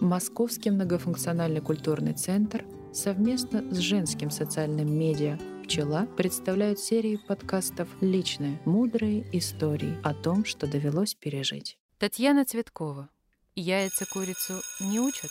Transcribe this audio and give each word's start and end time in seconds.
Московский 0.00 0.70
многофункциональный 0.70 1.60
культурный 1.60 2.12
центр 2.12 2.64
совместно 2.92 3.64
с 3.74 3.78
женским 3.78 4.30
социальным 4.30 4.96
медиа 4.96 5.38
«Пчела» 5.64 6.06
представляют 6.16 6.78
серию 6.78 7.18
подкастов 7.26 7.88
«Личные, 8.00 8.60
мудрые 8.64 9.26
истории» 9.36 9.98
о 10.04 10.14
том, 10.14 10.44
что 10.44 10.68
довелось 10.68 11.14
пережить. 11.14 11.78
Татьяна 11.98 12.44
Цветкова. 12.44 13.08
Яйца 13.56 14.06
курицу 14.06 14.60
не 14.80 15.00
учат? 15.00 15.30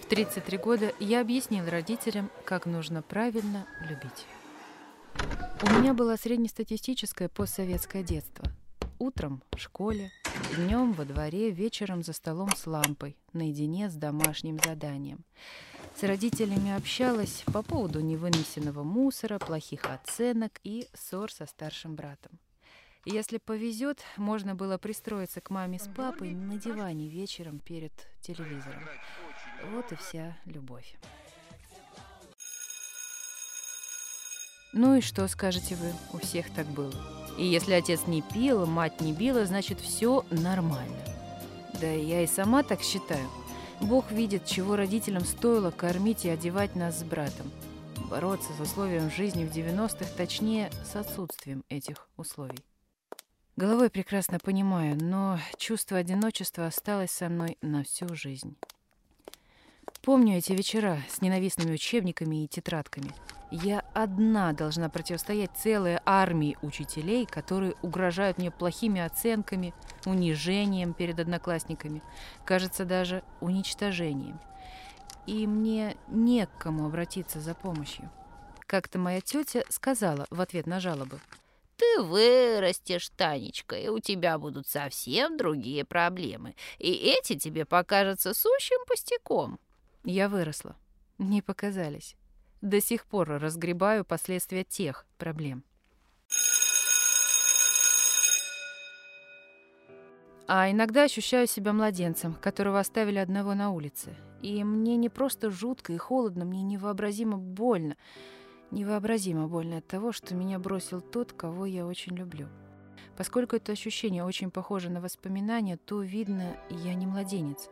В 0.00 0.06
33 0.06 0.58
года 0.58 0.92
я 1.00 1.20
объяснил 1.20 1.68
родителям, 1.68 2.30
как 2.44 2.66
нужно 2.66 3.02
правильно 3.02 3.66
любить. 3.88 4.26
У 5.62 5.80
меня 5.80 5.92
было 5.92 6.14
среднестатистическое 6.14 7.28
постсоветское 7.28 8.04
детство. 8.04 8.44
Утром 8.98 9.42
в 9.50 9.58
школе, 9.58 10.10
днем 10.56 10.94
во 10.94 11.04
дворе, 11.04 11.50
вечером 11.50 12.02
за 12.02 12.14
столом 12.14 12.48
с 12.56 12.66
лампой, 12.66 13.14
наедине 13.34 13.90
с 13.90 13.94
домашним 13.94 14.58
заданием. 14.58 15.22
С 15.94 16.02
родителями 16.02 16.74
общалась 16.74 17.44
по 17.52 17.62
поводу 17.62 18.00
невынесенного 18.00 18.84
мусора, 18.84 19.38
плохих 19.38 19.84
оценок 19.84 20.60
и 20.64 20.88
ссор 20.94 21.30
со 21.30 21.44
старшим 21.44 21.94
братом. 21.94 22.38
Если 23.04 23.36
повезет, 23.36 24.02
можно 24.16 24.54
было 24.54 24.78
пристроиться 24.78 25.42
к 25.42 25.50
маме 25.50 25.78
с 25.78 25.88
папой 25.88 26.30
на 26.30 26.56
диване 26.56 27.08
вечером 27.08 27.58
перед 27.58 27.92
телевизором. 28.22 28.82
Вот 29.72 29.92
и 29.92 29.96
вся 29.96 30.38
любовь. 30.46 30.96
Ну 34.78 34.96
и 34.96 35.00
что 35.00 35.26
скажете 35.26 35.74
вы? 35.74 35.90
У 36.12 36.18
всех 36.18 36.50
так 36.50 36.66
было. 36.66 36.92
И 37.38 37.46
если 37.46 37.72
отец 37.72 38.06
не 38.06 38.20
пил, 38.20 38.66
мать 38.66 39.00
не 39.00 39.14
била, 39.14 39.46
значит 39.46 39.80
все 39.80 40.22
нормально. 40.30 40.98
Да 41.80 41.86
я 41.86 42.22
и 42.22 42.26
сама 42.26 42.62
так 42.62 42.82
считаю. 42.82 43.26
Бог 43.80 44.10
видит, 44.10 44.44
чего 44.44 44.76
родителям 44.76 45.24
стоило 45.24 45.70
кормить 45.70 46.26
и 46.26 46.28
одевать 46.28 46.76
нас 46.76 46.98
с 46.98 47.04
братом. 47.04 47.50
Бороться 48.10 48.52
с 48.52 48.60
условием 48.60 49.10
жизни 49.10 49.46
в 49.46 49.50
90-х, 49.50 50.10
точнее, 50.14 50.70
с 50.84 50.94
отсутствием 50.94 51.64
этих 51.70 52.10
условий. 52.18 52.62
Головой 53.56 53.88
прекрасно 53.88 54.38
понимаю, 54.38 55.02
но 55.02 55.38
чувство 55.56 55.96
одиночества 55.96 56.66
осталось 56.66 57.12
со 57.12 57.30
мной 57.30 57.56
на 57.62 57.82
всю 57.82 58.14
жизнь. 58.14 58.58
Помню 60.06 60.38
эти 60.38 60.52
вечера 60.52 61.00
с 61.10 61.20
ненавистными 61.20 61.72
учебниками 61.72 62.44
и 62.44 62.46
тетрадками. 62.46 63.10
Я 63.50 63.80
одна 63.92 64.52
должна 64.52 64.88
противостоять 64.88 65.50
целой 65.56 65.98
армии 66.06 66.56
учителей, 66.62 67.26
которые 67.26 67.74
угрожают 67.82 68.38
мне 68.38 68.52
плохими 68.52 69.00
оценками, 69.00 69.74
унижением 70.04 70.94
перед 70.94 71.18
одноклассниками, 71.18 72.04
кажется, 72.44 72.84
даже 72.84 73.24
уничтожением. 73.40 74.38
И 75.26 75.44
мне 75.48 75.96
не 76.06 76.46
к 76.46 76.56
кому 76.56 76.86
обратиться 76.86 77.40
за 77.40 77.54
помощью. 77.56 78.08
Как-то 78.60 79.00
моя 79.00 79.20
тетя 79.20 79.64
сказала 79.70 80.28
в 80.30 80.40
ответ 80.40 80.68
на 80.68 80.78
жалобы. 80.78 81.18
«Ты 81.78 82.02
вырастешь, 82.02 83.08
Танечка, 83.16 83.74
и 83.74 83.88
у 83.88 83.98
тебя 83.98 84.38
будут 84.38 84.68
совсем 84.68 85.36
другие 85.36 85.84
проблемы, 85.84 86.54
и 86.78 86.92
эти 86.92 87.36
тебе 87.36 87.64
покажутся 87.64 88.34
сущим 88.34 88.86
пустяком». 88.86 89.58
Я 90.08 90.28
выросла. 90.28 90.76
Не 91.18 91.42
показались. 91.42 92.14
До 92.62 92.80
сих 92.80 93.06
пор 93.06 93.28
разгребаю 93.28 94.04
последствия 94.04 94.62
тех 94.62 95.04
проблем. 95.18 95.64
А 100.46 100.70
иногда 100.70 101.02
ощущаю 101.02 101.48
себя 101.48 101.72
младенцем, 101.72 102.34
которого 102.34 102.78
оставили 102.78 103.18
одного 103.18 103.54
на 103.54 103.72
улице. 103.72 104.14
И 104.42 104.62
мне 104.62 104.96
не 104.96 105.08
просто 105.08 105.50
жутко 105.50 105.92
и 105.92 105.96
холодно, 105.96 106.44
мне 106.44 106.62
невообразимо 106.62 107.36
больно. 107.36 107.96
Невообразимо 108.70 109.48
больно 109.48 109.78
от 109.78 109.88
того, 109.88 110.12
что 110.12 110.36
меня 110.36 110.60
бросил 110.60 111.00
тот, 111.00 111.32
кого 111.32 111.66
я 111.66 111.84
очень 111.84 112.14
люблю. 112.14 112.46
Поскольку 113.16 113.56
это 113.56 113.72
ощущение 113.72 114.22
очень 114.22 114.52
похоже 114.52 114.88
на 114.88 115.00
воспоминания, 115.00 115.76
то 115.76 116.00
видно, 116.00 116.56
я 116.70 116.94
не 116.94 117.08
младенец, 117.08 117.68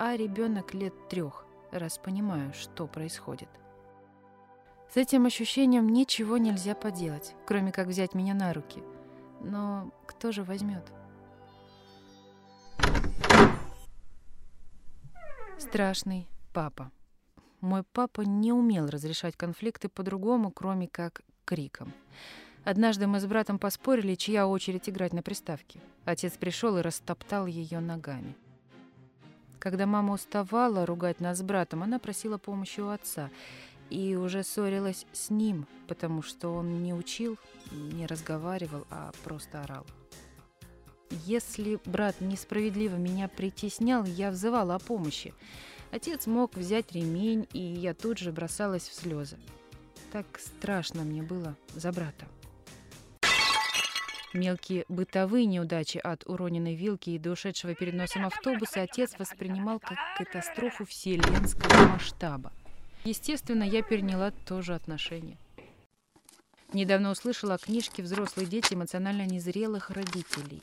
а 0.00 0.16
ребенок 0.16 0.74
лет 0.74 0.92
трех 1.08 1.47
раз 1.70 1.98
понимаю, 1.98 2.52
что 2.54 2.86
происходит. 2.86 3.48
С 4.92 4.96
этим 4.96 5.26
ощущением 5.26 5.88
ничего 5.88 6.38
нельзя 6.38 6.74
поделать, 6.74 7.34
кроме 7.46 7.72
как 7.72 7.88
взять 7.88 8.14
меня 8.14 8.34
на 8.34 8.52
руки. 8.54 8.82
Но 9.40 9.92
кто 10.06 10.32
же 10.32 10.42
возьмет? 10.42 10.84
Страшный 15.58 16.28
папа. 16.54 16.90
Мой 17.60 17.82
папа 17.82 18.22
не 18.22 18.52
умел 18.52 18.86
разрешать 18.86 19.36
конфликты 19.36 19.88
по-другому, 19.88 20.50
кроме 20.50 20.88
как 20.88 21.20
криком. 21.44 21.92
Однажды 22.64 23.06
мы 23.06 23.20
с 23.20 23.26
братом 23.26 23.58
поспорили, 23.58 24.14
чья 24.14 24.46
очередь 24.46 24.88
играть 24.88 25.12
на 25.12 25.22
приставке. 25.22 25.80
Отец 26.04 26.34
пришел 26.36 26.78
и 26.78 26.82
растоптал 26.82 27.46
ее 27.46 27.80
ногами. 27.80 28.36
Когда 29.68 29.84
мама 29.84 30.14
уставала 30.14 30.86
ругать 30.86 31.20
нас 31.20 31.40
с 31.40 31.42
братом, 31.42 31.82
она 31.82 31.98
просила 31.98 32.38
помощи 32.38 32.80
у 32.80 32.88
отца 32.88 33.28
и 33.90 34.16
уже 34.16 34.42
ссорилась 34.42 35.04
с 35.12 35.28
ним, 35.28 35.66
потому 35.88 36.22
что 36.22 36.54
он 36.54 36.82
не 36.82 36.94
учил, 36.94 37.36
не 37.70 38.06
разговаривал, 38.06 38.86
а 38.88 39.12
просто 39.24 39.62
орал. 39.62 39.84
Если 41.26 41.78
брат 41.84 42.18
несправедливо 42.22 42.96
меня 42.96 43.28
притеснял, 43.28 44.06
я 44.06 44.30
взывала 44.30 44.74
о 44.74 44.78
помощи. 44.78 45.34
Отец 45.90 46.26
мог 46.26 46.56
взять 46.56 46.92
ремень, 46.92 47.46
и 47.52 47.60
я 47.60 47.92
тут 47.92 48.16
же 48.16 48.32
бросалась 48.32 48.88
в 48.88 48.94
слезы. 48.94 49.36
Так 50.12 50.24
страшно 50.38 51.02
мне 51.02 51.22
было 51.22 51.56
за 51.74 51.92
брата. 51.92 52.26
Мелкие 54.34 54.84
бытовые 54.88 55.46
неудачи 55.46 55.98
от 55.98 56.26
уроненной 56.26 56.74
вилки 56.74 57.10
и 57.10 57.18
до 57.18 57.30
ушедшего 57.30 57.74
перед 57.74 57.94
носом 57.94 58.26
автобуса 58.26 58.82
отец 58.82 59.18
воспринимал 59.18 59.80
как 59.80 59.98
катастрофу 60.18 60.84
вселенского 60.84 61.88
масштаба. 61.88 62.52
Естественно, 63.04 63.62
я 63.62 63.82
переняла 63.82 64.30
тоже 64.30 64.74
отношение. 64.74 65.38
Недавно 66.74 67.10
услышала 67.10 67.54
о 67.54 67.58
книжке 67.58 68.02
«Взрослые 68.02 68.46
дети 68.46 68.74
эмоционально 68.74 69.24
незрелых 69.24 69.90
родителей». 69.90 70.60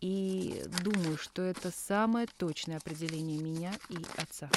И 0.00 0.62
думаю, 0.82 1.18
что 1.18 1.42
это 1.42 1.70
самое 1.70 2.26
точное 2.38 2.78
определение 2.78 3.38
меня 3.38 3.72
и 3.90 3.96
отца. 4.16 4.50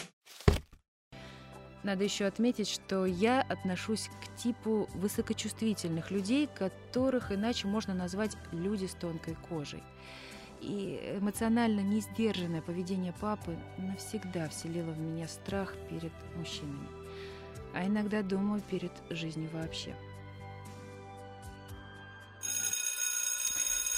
Надо 1.88 2.04
еще 2.04 2.26
отметить, 2.26 2.68
что 2.68 3.06
я 3.06 3.42
отношусь 3.44 4.10
к 4.22 4.36
типу 4.36 4.90
высокочувствительных 4.94 6.12
людей, 6.12 6.50
которых 6.54 7.32
иначе 7.32 7.70
можно 7.70 7.94
назвать 7.94 8.36
люди 8.52 8.88
с 8.88 8.94
тонкой 8.94 9.38
кожей. 9.48 9.82
И 10.60 11.18
эмоционально 11.18 11.80
несдержанное 11.80 12.62
поведение 12.62 13.14
папы 13.14 13.56
навсегда 13.78 14.50
вселило 14.50 14.92
в 14.92 15.00
меня 15.00 15.30
страх 15.30 15.76
перед 15.90 16.12
мужчинами. 16.36 16.90
А 17.74 17.86
иногда 17.86 18.22
думаю 18.22 18.62
перед 18.70 18.92
жизнью 19.10 19.50
вообще. 19.54 19.96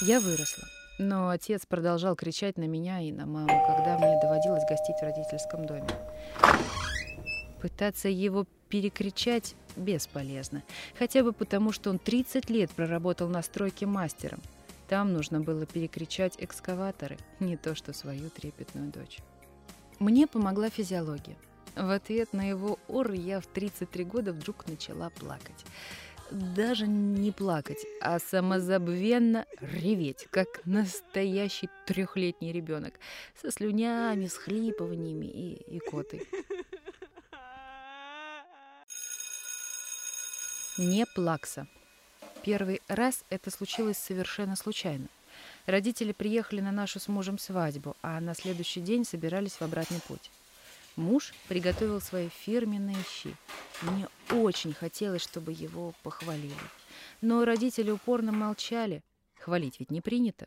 Я 0.00 0.20
выросла. 0.20 0.64
Но 1.00 1.28
отец 1.30 1.66
продолжал 1.66 2.14
кричать 2.14 2.56
на 2.56 2.68
меня 2.68 3.00
и 3.00 3.10
на 3.10 3.26
маму, 3.26 3.48
когда 3.48 3.98
мне 3.98 4.20
доводилось 4.22 4.62
гостить 4.68 4.96
в 5.00 5.02
родительском 5.02 5.66
доме. 5.66 5.88
Пытаться 7.60 8.08
его 8.08 8.46
перекричать 8.68 9.54
бесполезно. 9.76 10.62
Хотя 10.98 11.22
бы 11.22 11.32
потому, 11.32 11.72
что 11.72 11.90
он 11.90 11.98
30 11.98 12.48
лет 12.50 12.70
проработал 12.70 13.28
на 13.28 13.42
стройке 13.42 13.86
мастером. 13.86 14.40
Там 14.88 15.12
нужно 15.12 15.40
было 15.40 15.66
перекричать 15.66 16.34
экскаваторы, 16.38 17.16
не 17.38 17.56
то 17.56 17.74
что 17.74 17.92
свою 17.92 18.30
трепетную 18.30 18.90
дочь. 18.90 19.18
Мне 19.98 20.26
помогла 20.26 20.70
физиология. 20.70 21.36
В 21.76 21.90
ответ 21.90 22.32
на 22.32 22.48
его 22.48 22.78
ор 22.88 23.12
я 23.12 23.40
в 23.40 23.46
33 23.46 24.04
года 24.04 24.32
вдруг 24.32 24.66
начала 24.66 25.10
плакать. 25.10 25.64
Даже 26.30 26.86
не 26.86 27.32
плакать, 27.32 27.84
а 28.00 28.18
самозабвенно 28.20 29.46
реветь, 29.60 30.28
как 30.30 30.64
настоящий 30.64 31.68
трехлетний 31.86 32.52
ребенок, 32.52 32.94
со 33.40 33.50
слюнями, 33.50 34.26
с 34.26 34.34
хлипываниями 34.34 35.26
и 35.26 35.76
икотой. 35.78 36.26
Не 40.82 41.04
плакса. 41.04 41.66
Первый 42.42 42.80
раз 42.88 43.26
это 43.28 43.50
случилось 43.50 43.98
совершенно 43.98 44.56
случайно. 44.56 45.08
Родители 45.66 46.12
приехали 46.12 46.62
на 46.62 46.72
нашу 46.72 46.98
с 47.00 47.06
мужем 47.06 47.36
свадьбу, 47.36 47.98
а 48.00 48.18
на 48.18 48.34
следующий 48.34 48.80
день 48.80 49.04
собирались 49.04 49.56
в 49.56 49.62
обратный 49.62 50.00
путь. 50.08 50.30
Муж 50.96 51.34
приготовил 51.48 52.00
свои 52.00 52.30
фирменные 52.30 52.96
щи. 53.10 53.36
Мне 53.82 54.08
очень 54.30 54.72
хотелось, 54.72 55.20
чтобы 55.20 55.52
его 55.52 55.92
похвалили. 56.02 56.54
Но 57.20 57.44
родители 57.44 57.90
упорно 57.90 58.32
молчали. 58.32 59.02
Хвалить 59.38 59.80
ведь 59.80 59.90
не 59.90 60.00
принято. 60.00 60.46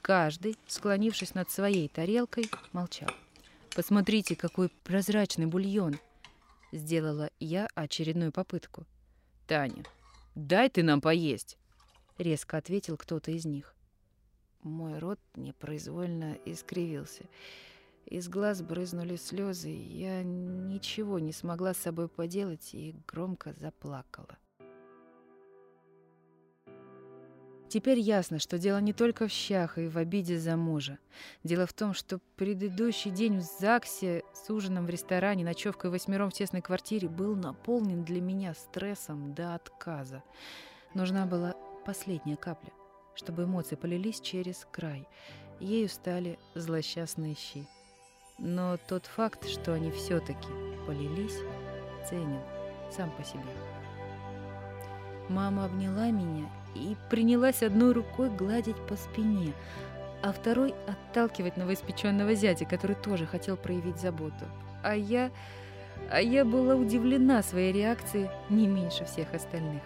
Каждый, 0.00 0.56
склонившись 0.68 1.34
над 1.34 1.50
своей 1.50 1.88
тарелкой, 1.88 2.48
молчал. 2.70 3.10
Посмотрите, 3.74 4.36
какой 4.36 4.68
прозрачный 4.84 5.46
бульон!» 5.46 5.98
Сделала 6.70 7.30
я 7.40 7.66
очередную 7.74 8.30
попытку. 8.30 8.86
«Таня, 9.46 9.84
дай 10.34 10.70
ты 10.70 10.82
нам 10.82 11.00
поесть!» 11.00 11.58
Резко 12.16 12.56
ответил 12.56 12.96
кто-то 12.96 13.30
из 13.30 13.44
них. 13.44 13.74
Мой 14.62 14.98
рот 14.98 15.20
непроизвольно 15.34 16.38
искривился. 16.46 17.24
Из 18.06 18.28
глаз 18.28 18.62
брызнули 18.62 19.16
слезы, 19.16 19.68
я 19.68 20.22
ничего 20.22 21.18
не 21.18 21.32
смогла 21.32 21.74
с 21.74 21.78
собой 21.78 22.08
поделать 22.08 22.74
и 22.74 22.94
громко 23.06 23.52
заплакала. 23.54 24.38
Теперь 27.68 27.98
ясно, 27.98 28.38
что 28.38 28.58
дело 28.58 28.78
не 28.78 28.92
только 28.92 29.26
в 29.26 29.32
щах 29.32 29.78
и 29.78 29.88
в 29.88 29.98
обиде 29.98 30.38
за 30.38 30.56
мужа. 30.56 30.98
Дело 31.42 31.66
в 31.66 31.72
том, 31.72 31.92
что 31.94 32.20
предыдущий 32.36 33.10
день 33.10 33.38
в 33.38 33.42
ЗАГСе 33.42 34.22
с 34.32 34.50
ужином 34.50 34.86
в 34.86 34.90
ресторане, 34.90 35.44
ночевкой 35.44 35.90
восьмером 35.90 36.30
в 36.30 36.34
тесной 36.34 36.62
квартире 36.62 37.08
был 37.08 37.34
наполнен 37.34 38.04
для 38.04 38.20
меня 38.20 38.54
стрессом 38.54 39.34
до 39.34 39.54
отказа. 39.54 40.22
Нужна 40.94 41.26
была 41.26 41.54
последняя 41.84 42.36
капля, 42.36 42.72
чтобы 43.14 43.44
эмоции 43.44 43.74
полились 43.76 44.20
через 44.20 44.66
край. 44.70 45.08
Ею 45.58 45.88
стали 45.88 46.38
злосчастные 46.54 47.34
щи. 47.34 47.66
Но 48.38 48.76
тот 48.88 49.06
факт, 49.06 49.48
что 49.48 49.72
они 49.74 49.90
все-таки 49.90 50.48
полились, 50.86 51.38
ценен 52.08 52.40
сам 52.90 53.10
по 53.16 53.24
себе. 53.24 53.42
Мама 55.28 55.64
обняла 55.64 56.10
меня 56.10 56.48
и 56.74 56.96
принялась 57.08 57.62
одной 57.62 57.92
рукой 57.92 58.30
гладить 58.30 58.76
по 58.86 58.96
спине, 58.96 59.52
а 60.22 60.32
второй 60.32 60.74
отталкивать 60.86 61.56
новоиспеченного 61.56 62.34
зятя, 62.34 62.64
который 62.64 62.96
тоже 62.96 63.26
хотел 63.26 63.56
проявить 63.56 64.00
заботу. 64.00 64.44
А 64.82 64.94
я... 64.94 65.30
А 66.10 66.20
я 66.20 66.44
была 66.44 66.74
удивлена 66.74 67.42
своей 67.42 67.72
реакцией 67.72 68.28
не 68.50 68.66
меньше 68.66 69.04
всех 69.04 69.32
остальных. 69.32 69.80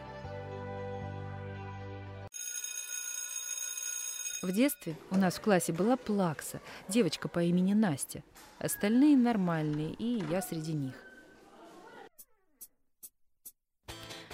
В 4.40 4.52
детстве 4.52 4.96
у 5.10 5.16
нас 5.16 5.34
в 5.34 5.40
классе 5.40 5.72
была 5.72 5.96
Плакса, 5.96 6.60
девочка 6.88 7.28
по 7.28 7.42
имени 7.42 7.74
Настя. 7.74 8.22
Остальные 8.58 9.16
нормальные, 9.16 9.94
и 9.94 10.24
я 10.30 10.40
среди 10.40 10.72
них. 10.72 10.94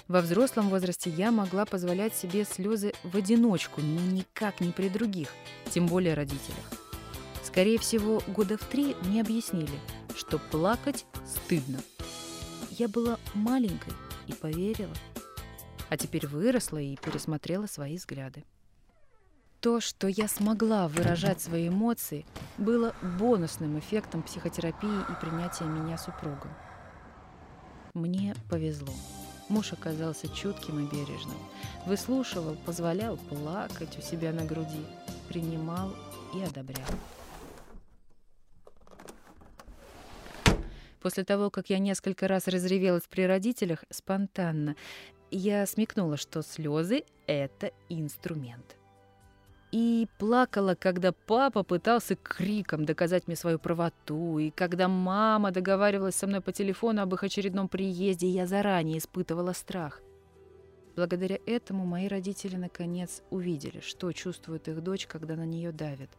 Во 0.07 0.21
взрослом 0.21 0.69
возрасте 0.69 1.09
я 1.09 1.31
могла 1.31 1.65
позволять 1.65 2.13
себе 2.13 2.45
слезы 2.45 2.93
в 3.03 3.17
одиночку, 3.17 3.81
но 3.81 4.01
никак 4.01 4.61
не 4.61 4.71
при 4.71 4.87
других, 4.87 5.29
тем 5.71 5.87
более 5.87 6.13
родителях. 6.13 6.65
Скорее 7.43 7.79
всего, 7.79 8.21
года 8.27 8.57
в 8.57 8.63
три 8.65 8.95
мне 9.03 9.21
объяснили, 9.21 9.79
что 10.15 10.37
плакать 10.37 11.05
стыдно. 11.25 11.79
Я 12.69 12.87
была 12.87 13.17
маленькой 13.33 13.93
и 14.27 14.33
поверила. 14.33 14.93
А 15.89 15.97
теперь 15.97 16.27
выросла 16.27 16.77
и 16.77 16.97
пересмотрела 16.97 17.65
свои 17.65 17.95
взгляды. 17.95 18.43
То, 19.59 19.79
что 19.79 20.07
я 20.07 20.27
смогла 20.27 20.87
выражать 20.87 21.41
свои 21.41 21.69
эмоции, 21.69 22.25
было 22.59 22.93
бонусным 23.17 23.79
эффектом 23.79 24.21
психотерапии 24.21 25.01
и 25.09 25.19
принятия 25.19 25.65
меня 25.65 25.97
супругом. 25.97 26.51
Мне 27.95 28.35
повезло. 28.49 28.93
Муж 29.47 29.73
оказался 29.73 30.27
чутким 30.27 30.85
и 30.85 30.89
бережным. 30.89 31.37
Выслушивал, 31.85 32.55
позволял 32.65 33.17
плакать 33.17 33.97
у 33.97 34.01
себя 34.01 34.31
на 34.31 34.43
груди, 34.43 34.85
принимал 35.29 35.95
и 36.33 36.41
одобрял. 36.41 36.87
После 41.01 41.23
того, 41.23 41.51
как 41.51 41.69
я 41.69 41.77
несколько 41.77 42.27
раз 42.27 42.47
разревелась 42.47 43.03
при 43.07 43.21
родителях 43.23 43.83
спонтанно, 43.91 44.75
я 45.29 45.65
смекнула, 45.67 46.17
что 46.17 46.41
слезы— 46.41 47.03
это 47.27 47.71
инструмент 47.89 48.75
и 49.75 50.07
плакала, 50.19 50.73
когда 50.73 51.11
папа 51.11 51.61
пытался 51.63 52.15
криком 52.15 52.85
доказать 52.85 53.27
мне 53.27 53.35
свою 53.35 53.59
правоту, 53.59 54.39
и 54.39 54.49
когда 54.49 54.87
мама 54.87 55.51
договаривалась 55.51 56.15
со 56.15 56.27
мной 56.27 56.39
по 56.39 56.53
телефону 56.53 57.01
об 57.01 57.13
их 57.13 57.25
очередном 57.25 57.67
приезде, 57.67 58.29
я 58.29 58.47
заранее 58.47 58.99
испытывала 58.99 59.51
страх. 59.51 60.01
Благодаря 60.95 61.39
этому 61.45 61.85
мои 61.85 62.07
родители 62.07 62.55
наконец 62.55 63.21
увидели, 63.31 63.81
что 63.81 64.13
чувствует 64.13 64.69
их 64.69 64.81
дочь, 64.81 65.07
когда 65.07 65.35
на 65.35 65.45
нее 65.45 65.73
давят. 65.73 66.09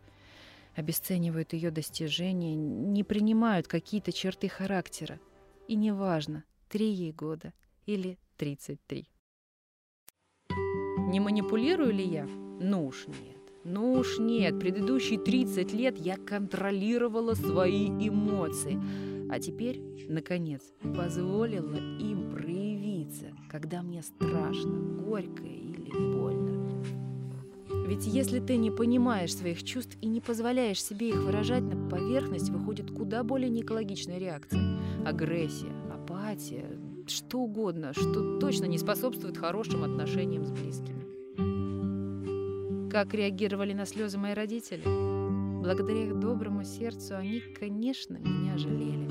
Обесценивают 0.75 1.55
ее 1.55 1.70
достижения, 1.70 2.55
не 2.55 3.05
принимают 3.05 3.69
какие-то 3.69 4.12
черты 4.12 4.50
характера. 4.50 5.19
И 5.67 5.76
неважно, 5.76 6.44
три 6.69 6.91
ей 6.91 7.12
года 7.12 7.55
или 7.87 8.19
тридцать 8.37 8.87
три. 8.87 9.08
Не 10.50 11.20
манипулирую 11.20 11.94
ли 11.94 12.05
я? 12.05 12.26
Ну 12.26 12.87
уж 12.87 13.06
нет. 13.06 13.36
Ну 13.69 13.95
уж 13.95 14.21
нет, 14.21 14.61
предыдущие 14.61 15.19
30 15.19 15.73
лет 15.73 15.99
я 15.99 16.17
контролировала 16.17 17.35
свои 17.35 17.89
эмоции. 17.89 18.81
А 19.29 19.41
теперь, 19.41 19.83
наконец, 20.09 20.63
позволила 20.97 21.75
им 21.99 22.31
проявиться, 22.31 23.33
когда 23.51 23.83
мне 23.83 24.03
страшно, 24.03 24.79
горько 25.03 25.43
или 25.43 25.91
больно. 25.91 26.47
Ведь 27.89 28.07
если 28.07 28.39
ты 28.39 28.57
не 28.57 28.71
понимаешь 28.71 29.35
своих 29.35 29.65
чувств 29.65 29.97
и 30.01 30.07
не 30.07 30.21
позволяешь 30.21 30.81
себе 30.81 31.09
их 31.09 31.17
выражать, 31.17 31.65
на 31.65 31.89
поверхность 31.89 32.51
выходит 32.51 32.93
куда 32.93 33.25
более 33.25 33.51
неэкологичная 33.51 34.19
реакция. 34.19 34.79
Агрессия, 35.05 35.73
апатия, 35.93 36.79
что 37.09 37.41
угодно, 37.41 37.93
что 37.95 38.39
точно 38.39 38.67
не 38.67 38.79
способствует 38.79 39.37
хорошим 39.37 39.83
отношениям 39.83 40.45
с 40.45 40.53
близкими. 40.53 40.95
Как 42.96 43.12
реагировали 43.12 43.75
на 43.75 43.84
слезы 43.84 44.16
мои 44.16 44.32
родители? 44.32 44.82
Благодаря 45.62 46.04
их 46.04 46.19
доброму 46.19 46.64
сердцу 46.64 47.14
они, 47.19 47.40
конечно, 47.40 48.16
меня 48.16 48.56
жалели. 48.56 49.10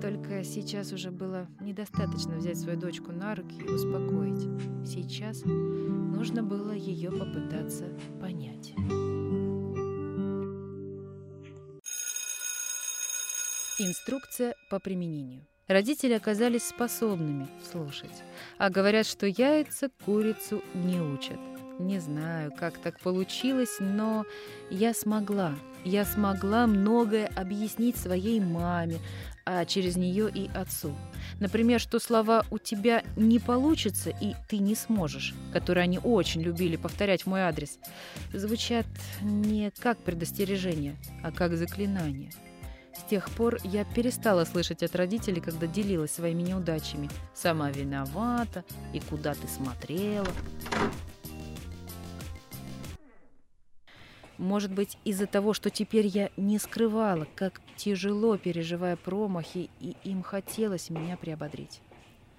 Только 0.00 0.42
сейчас 0.44 0.94
уже 0.94 1.10
было 1.10 1.46
недостаточно 1.60 2.36
взять 2.36 2.56
свою 2.58 2.80
дочку 2.80 3.12
на 3.12 3.34
руки 3.34 3.54
и 3.60 3.68
успокоить. 3.68 4.48
Сейчас 4.88 5.42
нужно 5.44 6.42
было 6.42 6.72
ее 6.72 7.10
попытаться 7.10 7.84
понять. 8.18 8.72
Инструкция 13.78 14.54
по 14.70 14.80
применению. 14.80 15.44
Родители 15.66 16.14
оказались 16.14 16.64
способными 16.64 17.46
слушать, 17.70 18.22
а 18.56 18.70
говорят, 18.70 19.04
что 19.04 19.26
яйца 19.26 19.90
курицу 20.06 20.62
не 20.72 20.98
учат. 20.98 21.57
Не 21.78 22.00
знаю, 22.00 22.52
как 22.58 22.78
так 22.78 22.98
получилось, 22.98 23.76
но 23.78 24.26
я 24.68 24.92
смогла. 24.92 25.54
Я 25.84 26.04
смогла 26.04 26.66
многое 26.66 27.30
объяснить 27.36 27.96
своей 27.96 28.40
маме, 28.40 28.98
а 29.46 29.64
через 29.64 29.96
нее 29.96 30.28
и 30.28 30.50
отцу. 30.54 30.92
Например, 31.38 31.78
что 31.78 32.00
слова 32.00 32.44
«у 32.50 32.58
тебя 32.58 33.04
не 33.16 33.38
получится» 33.38 34.10
и 34.10 34.34
«ты 34.48 34.58
не 34.58 34.74
сможешь», 34.74 35.34
которые 35.52 35.84
они 35.84 36.00
очень 36.02 36.42
любили 36.42 36.74
повторять 36.74 37.22
в 37.22 37.26
мой 37.26 37.42
адрес, 37.42 37.78
звучат 38.32 38.86
не 39.22 39.70
как 39.78 39.98
предостережение, 39.98 40.96
а 41.22 41.30
как 41.30 41.56
заклинание. 41.56 42.32
С 42.92 43.08
тех 43.08 43.30
пор 43.30 43.58
я 43.62 43.84
перестала 43.84 44.44
слышать 44.44 44.82
от 44.82 44.96
родителей, 44.96 45.40
когда 45.40 45.68
делилась 45.68 46.10
своими 46.10 46.42
неудачами. 46.42 47.08
«Сама 47.34 47.70
виновата» 47.70 48.64
и 48.92 48.98
«куда 48.98 49.34
ты 49.34 49.46
смотрела». 49.46 50.26
Может 54.38 54.72
быть, 54.72 54.96
из-за 55.04 55.26
того, 55.26 55.52
что 55.52 55.68
теперь 55.68 56.06
я 56.06 56.30
не 56.36 56.58
скрывала, 56.58 57.26
как 57.34 57.60
тяжело 57.76 58.36
переживая 58.36 58.96
промахи, 58.96 59.68
и 59.80 59.96
им 60.04 60.22
хотелось 60.22 60.90
меня 60.90 61.16
приободрить. 61.16 61.80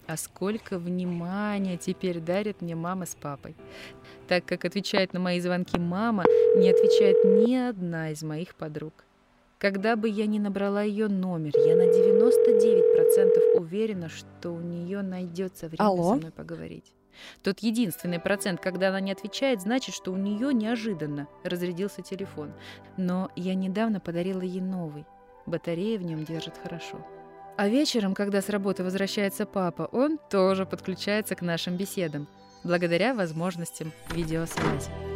А 0.08 0.18
сколько 0.18 0.80
внимания 0.80 1.78
теперь 1.78 2.20
дарят 2.20 2.62
мне 2.62 2.76
мама 2.76 3.06
с 3.06 3.16
папой. 3.16 3.56
Так 4.28 4.46
как 4.46 4.66
отвечает 4.66 5.14
на 5.14 5.20
мои 5.20 5.40
звонки 5.40 5.78
мама, 5.78 6.24
не 6.56 6.70
отвечает 6.70 7.18
ни 7.26 7.54
одна 7.54 8.12
из 8.12 8.24
моих 8.24 8.56
подруг. 8.56 8.94
Когда 9.60 9.98
бы 9.98 10.08
я 10.08 10.26
ни 10.26 10.40
набрала 10.40 10.84
ее 10.84 11.10
номер, 11.10 11.52
я 11.58 11.76
на 11.76 11.84
99% 11.84 13.58
уверена, 13.60 14.08
что 14.08 14.52
у 14.52 14.62
нее 14.62 15.02
найдется 15.02 15.68
время 15.68 15.86
Алло? 15.86 16.14
со 16.14 16.16
мной 16.16 16.32
поговорить. 16.32 16.94
Тот 17.44 17.60
единственный 17.60 18.20
процент, 18.20 18.60
когда 18.62 18.90
она 18.90 19.00
не 19.00 19.12
отвечает, 19.12 19.62
значит, 19.62 19.96
что 19.96 20.12
у 20.12 20.18
нее 20.18 20.54
неожиданно 20.54 21.28
разрядился 21.44 22.02
телефон. 22.02 22.54
Но 22.98 23.32
я 23.36 23.56
недавно 23.56 24.00
подарила 24.00 24.42
ей 24.42 24.62
новый. 24.62 25.06
Батарея 25.46 25.98
в 25.98 26.04
нем 26.04 26.24
держит 26.24 26.58
хорошо. 26.62 27.06
А 27.58 27.68
вечером, 27.68 28.14
когда 28.14 28.42
с 28.42 28.50
работы 28.50 28.84
возвращается 28.84 29.46
папа, 29.46 29.90
он 29.92 30.18
тоже 30.30 30.66
подключается 30.66 31.36
к 31.36 31.42
нашим 31.42 31.76
беседам, 31.76 32.28
благодаря 32.64 33.14
возможностям 33.14 33.92
видеосвязи. 34.14 35.09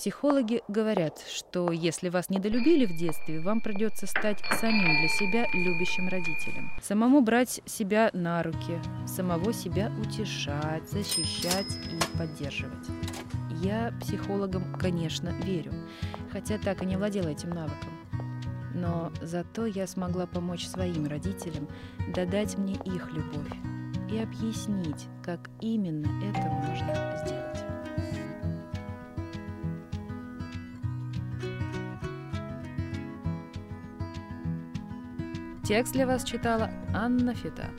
Психологи 0.00 0.62
говорят, 0.66 1.22
что 1.28 1.70
если 1.70 2.08
вас 2.08 2.30
недолюбили 2.30 2.86
в 2.86 2.96
детстве, 2.96 3.38
вам 3.38 3.60
придется 3.60 4.06
стать 4.06 4.42
самим 4.58 4.98
для 4.98 5.08
себя 5.08 5.44
любящим 5.52 6.08
родителем. 6.08 6.70
Самому 6.80 7.20
брать 7.20 7.60
себя 7.66 8.08
на 8.14 8.42
руки, 8.42 8.80
самого 9.06 9.52
себя 9.52 9.92
утешать, 10.00 10.88
защищать 10.90 11.66
и 11.92 12.16
поддерживать. 12.16 12.88
Я 13.62 13.92
психологам, 14.00 14.74
конечно, 14.80 15.34
верю, 15.44 15.74
хотя 16.32 16.56
так 16.56 16.82
и 16.82 16.86
не 16.86 16.96
владела 16.96 17.28
этим 17.28 17.50
навыком. 17.50 17.90
Но 18.74 19.12
зато 19.20 19.66
я 19.66 19.86
смогла 19.86 20.26
помочь 20.26 20.66
своим 20.66 21.08
родителям 21.08 21.68
додать 22.14 22.56
мне 22.56 22.76
их 22.86 23.12
любовь 23.12 23.52
и 24.10 24.18
объяснить, 24.18 25.08
как 25.22 25.50
именно 25.60 26.08
это 26.24 26.40
можно 26.40 27.22
сделать. 27.22 28.29
Текст 35.70 35.92
для 35.92 36.04
вас 36.04 36.24
читала 36.24 36.68
Анна 36.92 37.32
Фита. 37.32 37.70